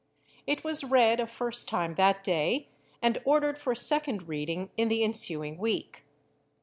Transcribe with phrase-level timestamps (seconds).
[0.47, 2.69] It was read a first time that day,
[3.03, 6.05] and ordered for a second reading in the ensuing week.